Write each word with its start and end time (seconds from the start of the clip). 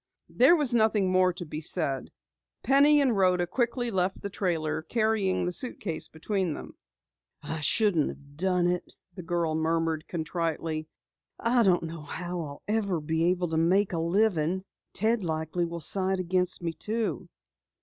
There 0.29 0.55
was 0.55 0.73
nothing 0.73 1.11
more 1.11 1.31
to 1.33 1.45
be 1.45 1.61
said. 1.61 2.09
Penny 2.63 2.99
and 3.01 3.15
Rhoda 3.15 3.45
quickly 3.45 3.91
left 3.91 4.19
the 4.23 4.31
trailer, 4.31 4.81
carrying 4.81 5.45
the 5.45 5.51
suitcase 5.53 6.07
between 6.07 6.55
them. 6.55 6.75
"I 7.43 7.59
shouldn't 7.61 8.09
have 8.09 8.35
done 8.35 8.65
it," 8.65 8.83
the 9.13 9.21
girl 9.21 9.53
murmured 9.53 10.07
contritely. 10.07 10.87
"I 11.39 11.61
don't 11.61 11.83
know 11.83 12.01
how 12.01 12.41
I'll 12.41 12.63
ever 12.67 12.99
manage 12.99 13.39
to 13.51 13.57
make 13.57 13.93
a 13.93 13.99
living. 13.99 14.63
Ted 14.91 15.23
likely 15.23 15.65
will 15.67 15.79
side 15.79 16.19
against 16.19 16.63
me, 16.63 16.73
too." 16.73 17.29